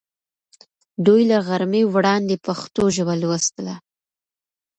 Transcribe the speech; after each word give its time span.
دوی 1.05 1.21
له 1.31 1.37
غرمې 1.47 1.83
وړاندې 1.93 2.35
پښتو 2.45 2.83
ژبه 2.95 3.13
لوستله. 3.21 3.75